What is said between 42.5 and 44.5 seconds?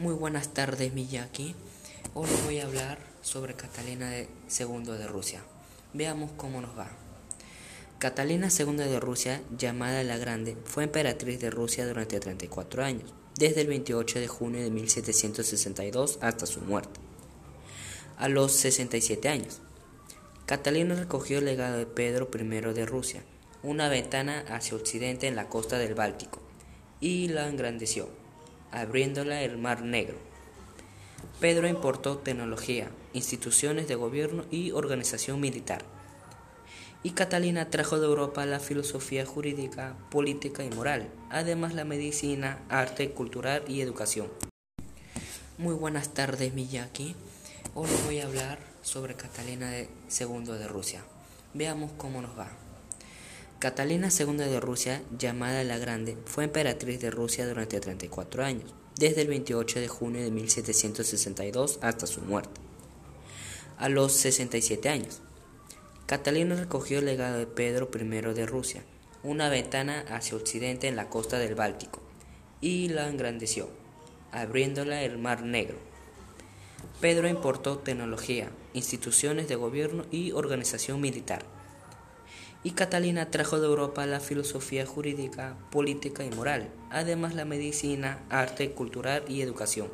arte, cultural y educación.